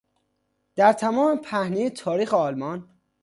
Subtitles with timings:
[0.75, 2.89] در تمام پهنهی تاریخ آلمان